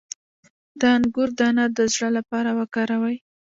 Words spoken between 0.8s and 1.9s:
انګور دانه د